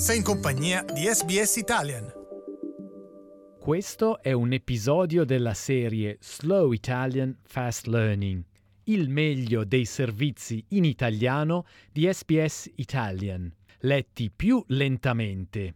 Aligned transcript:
Sei 0.00 0.16
in 0.16 0.22
compagnia 0.22 0.82
di 0.82 1.02
SBS 1.02 1.56
Italian. 1.56 2.10
Questo 3.58 4.22
è 4.22 4.32
un 4.32 4.54
episodio 4.54 5.24
della 5.24 5.52
serie 5.52 6.16
Slow 6.20 6.72
Italian 6.72 7.36
Fast 7.42 7.86
Learning, 7.86 8.42
il 8.84 9.10
meglio 9.10 9.64
dei 9.64 9.84
servizi 9.84 10.64
in 10.68 10.84
italiano 10.84 11.66
di 11.92 12.10
SBS 12.10 12.70
Italian, 12.76 13.54
letti 13.80 14.30
più 14.34 14.64
lentamente. 14.68 15.74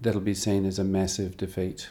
that'll 0.00 0.22
be 0.22 0.34
seen 0.34 0.64
as 0.64 0.78
a 0.78 0.84
massive 0.84 1.36
defeat. 1.36 1.88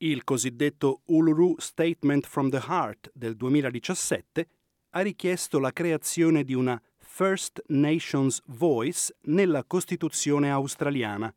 Il 0.00 0.24
cosiddetto 0.24 1.02
Uluru 1.08 1.54
Statement 1.60 2.26
from 2.26 2.50
the 2.50 2.62
Heart 2.68 3.12
del 3.14 3.36
2017 3.36 4.46
ha 4.90 5.00
richiesto 5.00 5.58
la 5.58 5.72
creazione 5.72 6.42
di 6.42 6.54
una 6.54 6.80
First 6.98 7.62
Nations 7.68 8.42
Voice 8.46 9.14
nella 9.22 9.64
Costituzione 9.64 10.50
australiana, 10.50 11.32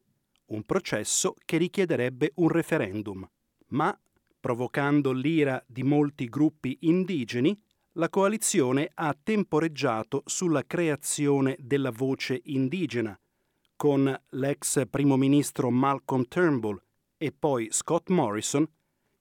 un 0.47 0.63
processo 0.63 1.35
che 1.45 1.57
richiederebbe 1.57 2.31
un 2.35 2.49
referendum. 2.49 3.27
Ma, 3.69 3.97
provocando 4.39 5.11
l'ira 5.11 5.63
di 5.67 5.83
molti 5.83 6.29
gruppi 6.29 6.77
indigeni, 6.81 7.59
la 7.93 8.09
coalizione 8.09 8.91
ha 8.93 9.15
temporeggiato 9.21 10.21
sulla 10.25 10.63
creazione 10.65 11.55
della 11.59 11.91
voce 11.91 12.39
indigena, 12.45 13.19
con 13.75 14.21
l'ex 14.29 14.87
primo 14.89 15.17
ministro 15.17 15.69
Malcolm 15.71 16.25
Turnbull 16.27 16.81
e 17.17 17.31
poi 17.31 17.69
Scott 17.71 18.09
Morrison, 18.09 18.67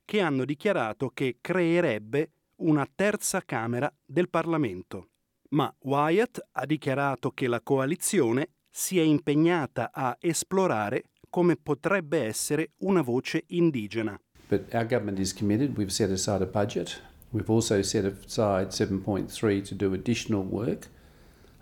che 0.04 0.20
hanno 0.20 0.44
dichiarato 0.44 1.10
che 1.10 1.38
creerebbe 1.40 2.30
una 2.56 2.86
terza 2.92 3.40
Camera 3.40 3.92
del 4.04 4.28
Parlamento. 4.28 5.08
Ma 5.50 5.74
Wyatt 5.80 6.48
ha 6.52 6.66
dichiarato 6.66 7.30
che 7.30 7.48
la 7.48 7.60
coalizione 7.60 8.50
si 8.70 8.98
è 8.98 9.02
impegnata 9.02 9.90
a 9.92 10.16
esplorare 10.20 11.04
come 11.36 11.54
potrebbe 11.54 12.24
essere 12.24 12.70
una 12.78 13.02
voce 13.02 13.44
indigena. 13.48 14.18
But 14.48 14.74
our 14.74 14.86
government 14.86 15.18
is 15.18 15.34
committed. 15.34 15.76
We've 15.76 15.92
set 15.92 16.08
aside 16.08 16.40
a 16.40 16.46
budget. 16.46 16.98
We've 17.30 17.50
also 17.50 17.82
set 17.82 18.06
aside 18.06 18.68
7.3 18.68 19.62
to 19.66 19.74
do 19.74 19.92
additional 19.92 20.42
work 20.42 20.88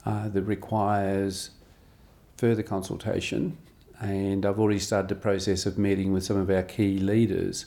uh, 0.07 0.29
that 0.29 0.43
requires 0.43 1.51
further 2.37 2.63
consultation. 2.63 3.57
And 4.01 4.47
I've 4.47 4.61
already 4.61 4.79
started 4.79 5.09
the 5.09 5.21
process 5.21 5.67
of 5.67 5.77
meeting 5.77 6.13
with 6.13 6.23
some 6.23 6.37
of 6.37 6.51
our 6.51 6.63
key 6.63 6.99
leaders, 6.99 7.67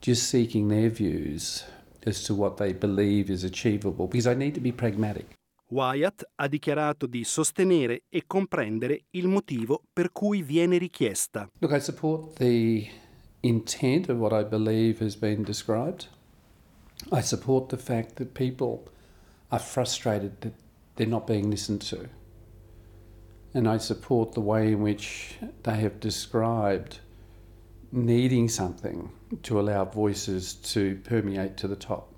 just 0.00 0.30
seeking 0.30 0.68
their 0.68 0.88
views 0.88 1.64
as 2.06 2.24
to 2.24 2.34
what 2.34 2.56
they 2.56 2.72
believe 2.72 3.28
is 3.28 3.44
achievable, 3.44 4.06
because 4.06 4.26
I 4.26 4.32
need 4.32 4.54
to 4.54 4.60
be 4.60 4.72
pragmatic. 4.72 5.35
Wyatt 5.68 6.30
ha 6.36 6.46
dichiarato 6.46 7.06
di 7.06 7.24
sostenere 7.24 8.04
e 8.08 8.22
comprendere 8.26 9.06
il 9.10 9.26
motivo 9.26 9.82
per 9.92 10.12
cui 10.12 10.42
viene 10.42 10.78
richiesta. 10.78 11.50
Look, 11.58 11.72
I 11.72 11.80
support 11.80 12.36
the 12.36 12.88
intent 13.40 14.08
of 14.08 14.18
what 14.18 14.32
I 14.32 14.44
believe 14.44 15.02
has 15.02 15.16
been 15.16 15.42
described. 15.42 16.06
I 17.10 17.20
support 17.20 17.68
the 17.68 17.76
fact 17.76 18.14
that 18.16 18.32
people 18.32 18.84
are 19.48 19.60
frustrated 19.60 20.40
that 20.40 20.54
they're 20.94 21.10
not 21.10 21.26
being 21.26 21.50
listened 21.50 21.80
to. 21.90 22.08
And 23.52 23.66
I 23.66 23.78
support 23.78 24.34
the 24.34 24.40
way 24.40 24.72
in 24.72 24.82
which 24.82 25.36
they 25.64 25.80
have 25.80 25.98
described 25.98 27.00
needing 27.90 28.48
something 28.48 29.10
to 29.42 29.58
allow 29.58 29.84
voices 29.84 30.54
to 30.72 31.00
permeate 31.02 31.56
to 31.56 31.68
the 31.68 31.76
top. 31.76 32.12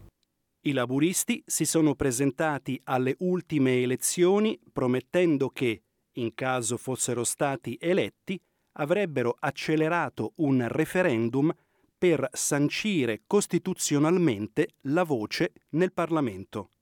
I 0.68 0.72
laburisti 0.72 1.42
si 1.46 1.64
sono 1.64 1.94
presentati 1.94 2.78
alle 2.84 3.14
ultime 3.20 3.80
elezioni 3.80 4.60
promettendo 4.70 5.48
che, 5.48 5.84
in 6.16 6.34
caso 6.34 6.76
fossero 6.76 7.24
stati 7.24 7.78
eletti, 7.80 8.38
avrebbero 8.72 9.34
accelerato 9.38 10.32
un 10.36 10.68
referendum 10.68 11.50
per 11.96 12.28
sancire 12.32 13.22
costituzionalmente 13.26 14.74
la 14.82 15.04
voce 15.04 15.52
nel 15.70 15.94
Parlamento. 15.94 16.72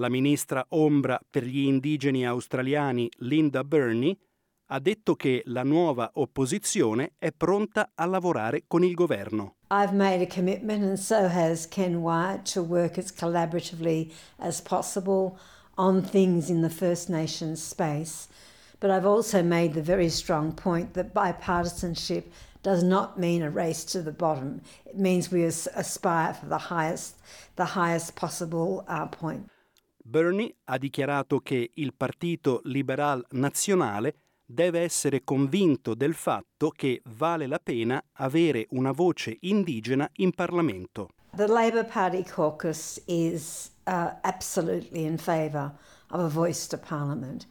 La 0.00 0.08
ministra 0.08 0.66
ombra 0.70 1.20
per 1.30 1.44
gli 1.44 1.60
indigeni 1.60 2.26
australiani 2.26 3.08
Linda 3.18 3.62
Burney 3.62 4.18
ha 4.70 4.80
detto 4.80 5.14
che 5.14 5.42
la 5.44 5.62
nuova 5.62 6.10
opposizione 6.14 7.12
è 7.18 7.30
pronta 7.30 7.92
a 7.94 8.04
lavorare 8.04 8.64
con 8.66 8.82
il 8.82 8.94
governo. 8.94 9.57
I've 9.70 9.92
made 9.92 10.22
a 10.22 10.26
commitment, 10.26 10.82
and 10.82 10.98
so 10.98 11.28
has 11.28 11.66
Ken 11.66 12.00
Wyatt, 12.00 12.46
to 12.46 12.62
work 12.62 12.96
as 12.96 13.12
collaboratively 13.12 14.12
as 14.38 14.62
possible 14.62 15.38
on 15.76 16.02
things 16.02 16.48
in 16.48 16.62
the 16.62 16.70
First 16.70 17.10
Nations 17.10 17.62
space. 17.62 18.28
But 18.80 18.90
I've 18.90 19.04
also 19.04 19.42
made 19.42 19.74
the 19.74 19.82
very 19.82 20.08
strong 20.08 20.52
point 20.52 20.94
that 20.94 21.12
bipartisanship 21.12 22.24
does 22.62 22.82
not 22.82 23.18
mean 23.18 23.42
a 23.42 23.50
race 23.50 23.84
to 23.84 24.00
the 24.00 24.12
bottom. 24.12 24.62
It 24.86 24.96
means 24.96 25.30
we 25.30 25.44
aspire 25.44 26.34
for 26.34 26.46
the 26.46 26.58
highest, 26.58 27.16
the 27.56 27.64
highest 27.64 28.16
possible 28.16 28.84
uh, 28.88 29.06
point. 29.06 29.50
Bernie 30.02 30.54
ha 30.64 30.78
dichiarato 30.78 31.40
che 31.40 31.72
il 31.74 31.92
Partito 31.92 32.62
Liberal 32.64 33.22
Nazionale 33.32 34.14
deve 34.50 34.80
essere 34.80 35.24
convinto 35.24 35.94
del 35.94 36.14
fatto 36.14 36.70
che 36.70 37.02
vale 37.16 37.46
la 37.46 37.58
pena 37.58 38.02
avere 38.14 38.66
una 38.70 38.92
voce 38.92 39.36
indigena 39.40 40.08
in 40.16 40.32
Parlamento. 40.32 41.10
The 41.36 41.46
Labour 41.46 41.84
Party 41.84 42.24
caucus 42.24 42.98
is 43.06 43.70
uh, 43.86 44.12
absolutely 44.22 45.04
in 45.04 45.18
favour 45.18 45.72
of 46.10 46.20
a 46.20 46.28
voice 46.28 46.66
to 46.68 46.78
Parliament. 46.78 47.46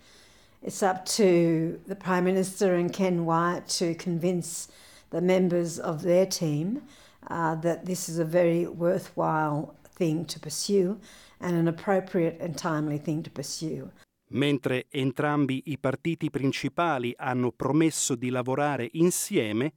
It's 0.63 0.81
up 0.81 1.05
to 1.15 1.79
the 1.85 1.95
Prime 1.95 2.23
Minister 2.23 2.73
and 2.73 2.91
Ken 2.91 3.25
Wyatt 3.25 3.67
to 3.77 3.93
convince 3.93 4.67
the 5.11 5.21
members 5.21 5.77
of 5.77 6.01
their 6.01 6.25
team 6.25 6.81
uh, 7.27 7.55
that 7.55 7.85
this 7.85 8.09
is 8.09 8.17
a 8.17 8.25
very 8.25 8.65
worthwhile 8.65 9.75
thing 9.85 10.25
to 10.25 10.39
pursue 10.39 10.99
and 11.39 11.55
an 11.55 11.67
appropriate 11.67 12.39
and 12.41 12.57
timely 12.57 12.97
thing 12.97 13.21
to 13.21 13.29
pursue. 13.29 13.91
Mentre 14.29 14.87
entrambi 14.89 15.63
i 15.67 15.77
partiti 15.77 16.29
principali 16.29 17.13
hanno 17.17 17.51
promesso 17.51 18.15
di 18.15 18.29
lavorare 18.29 18.89
insieme, 18.93 19.73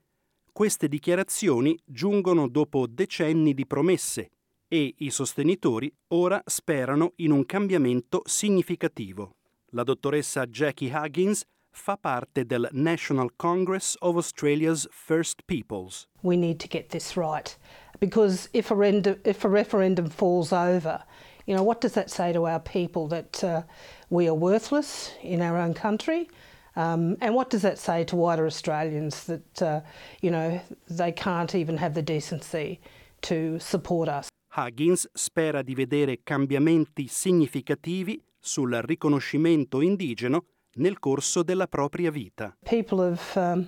queste 0.53 0.89
dichiarazioni 0.89 1.79
giungono 1.85 2.49
dopo 2.49 2.87
decenni 2.87 3.55
di 3.55 3.67
promesse 3.67 4.31
e 4.67 4.95
i 4.99 5.11
sostenitori 5.11 5.93
ora 6.09 6.43
sperano 6.45 7.13
in 7.17 7.31
un 7.31 7.47
cambiamento 7.47 8.23
significativo. 8.25 9.37
La 9.71 9.85
dottoressa 9.85 10.47
Jackie 10.47 10.91
Huggins 10.93 11.45
fa 11.71 11.97
parte 11.97 12.45
del 12.45 12.69
National 12.73 13.31
Congress 13.37 13.97
of 14.01 14.17
Australia's 14.17 14.89
First 14.91 15.43
Peoples. 15.47 16.09
We 16.23 16.37
need 16.37 16.59
to 16.59 16.67
get 16.69 16.89
this 16.89 17.15
right 17.15 17.57
Because 18.01 18.49
if 18.55 18.71
a, 18.71 18.75
rend- 18.75 19.19
if 19.25 19.45
a 19.45 19.49
referendum 19.49 20.09
falls 20.09 20.53
over, 20.53 21.05
you 21.51 21.57
know, 21.57 21.65
what 21.65 21.81
does 21.81 21.95
that 21.95 22.11
say 22.11 22.33
to 22.33 22.47
our 22.47 22.61
people 22.61 23.09
that 23.09 23.43
uh, 23.43 23.63
we 24.09 24.29
are 24.29 24.35
worthless 24.35 25.13
in 25.21 25.43
our 25.43 25.59
own 25.59 25.75
country? 25.75 26.29
Um, 26.77 27.17
and 27.21 27.35
what 27.35 27.51
does 27.51 27.63
that 27.63 27.77
say 27.77 28.05
to 28.05 28.15
wider 28.15 28.47
Australians 28.47 29.25
that, 29.25 29.61
uh, 29.61 29.81
you 30.21 30.31
know, 30.31 30.61
they 30.89 31.11
can't 31.11 31.53
even 31.57 31.77
have 31.79 31.95
the 31.95 32.03
decency 32.03 32.79
to 33.23 33.59
support 33.59 34.09
us? 34.09 34.29
Huggins 34.51 35.09
spera 35.13 35.65
di 35.65 35.75
vedere 35.75 36.21
cambiamenti 36.23 37.09
significativi 37.09 38.23
sul 38.39 38.71
riconoscimento 38.71 39.81
indigeno 39.81 40.45
nel 40.77 41.01
corso 41.01 41.43
della 41.43 41.67
propria 41.67 42.13
vita. 42.13 42.55
People 42.65 43.01
of 43.01 43.37
um, 43.37 43.67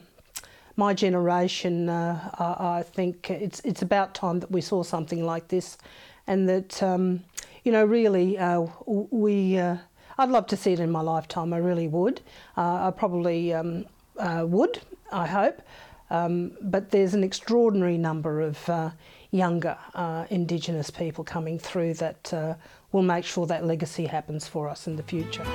my 0.77 0.95
generation, 0.95 1.89
uh, 1.89 2.31
I, 2.39 2.79
I, 2.79 2.83
think 2.85 3.29
it's 3.29 3.61
it's 3.65 3.83
about 3.83 4.15
time 4.15 4.39
that 4.39 4.53
we 4.53 4.61
saw 4.61 4.85
something 4.85 5.25
like 5.25 5.49
this, 5.49 5.77
and 6.29 6.49
that 6.49 6.81
um, 6.81 7.25
you 7.65 7.73
know 7.73 7.85
really 7.85 8.39
uh, 8.39 8.67
we. 8.87 9.59
Uh, 9.59 9.77
I'd 10.19 10.29
love 10.29 10.47
to 10.49 10.57
see 10.57 10.73
it 10.73 10.81
in 10.81 10.91
my 10.91 11.01
lifetime. 11.01 11.53
I 11.53 11.57
really 11.57 11.89
would. 11.89 12.21
Uh, 12.57 12.89
I 12.89 12.93
probably 12.95 13.55
um, 13.55 13.87
uh, 14.19 14.45
would. 14.47 14.81
I 15.11 15.27
hope. 15.27 15.63
Um, 16.11 16.53
but 16.61 16.91
there's 16.91 17.15
an 17.15 17.25
extraordinary 17.25 17.97
number 17.97 18.43
of 18.43 18.69
uh, 18.69 18.91
younger 19.31 19.79
uh, 19.95 20.27
Indigenous 20.29 20.91
people 20.91 21.25
coming 21.25 21.59
through 21.59 21.95
that 21.95 22.59
will 22.93 23.03
make 23.03 23.25
sure 23.25 23.47
that 23.47 23.65
legacy 23.65 24.05
happens 24.05 24.47
for 24.47 24.69
us 24.69 24.87
in 24.87 24.97
the 24.97 25.03
future. 25.03 25.47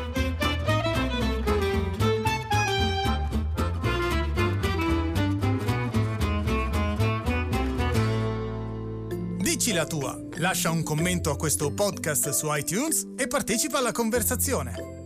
Dici 9.47 9.71
la 9.71 9.85
tua, 9.85 10.19
lascia 10.39 10.71
un 10.71 10.83
commento 10.83 11.31
a 11.31 11.37
questo 11.37 11.71
podcast 11.71 12.31
su 12.31 12.53
iTunes 12.53 13.07
e 13.15 13.27
partecipa 13.27 13.77
alla 13.77 13.93
conversazione. 13.93 14.96